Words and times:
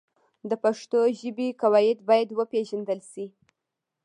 د 0.49 0.51
پښتو 0.63 0.99
ژبې 1.19 1.47
قواعد 1.61 1.97
باید 2.09 2.29
وپېژندل 2.39 2.99
سي. 3.11 3.25